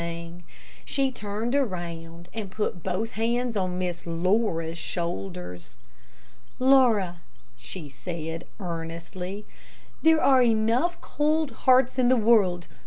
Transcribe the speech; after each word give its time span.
She 0.83 1.11
turned 1.11 1.53
around 1.53 2.27
and 2.33 2.49
put 2.49 2.81
both 2.81 3.11
hands 3.11 3.55
on 3.55 3.77
Miss 3.77 4.07
Laura's 4.07 4.79
shoulders. 4.79 5.75
"Laura," 6.57 7.21
she 7.55 7.87
said, 7.87 8.47
earnestly, 8.59 9.45
"there 10.01 10.19
are 10.19 10.41
enough 10.41 10.99
cold 11.01 11.51
hearts 11.51 11.99
in 11.99 12.09
the 12.09 12.17
world. 12.17 12.67